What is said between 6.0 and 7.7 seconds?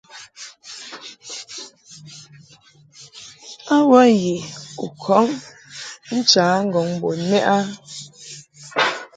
ncha ŋgɔŋ bun mɛʼ a?